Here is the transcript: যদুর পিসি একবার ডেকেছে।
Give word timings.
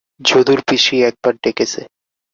যদুর 0.21 0.59
পিসি 0.67 0.95
একবার 1.09 1.33
ডেকেছে। 1.43 1.81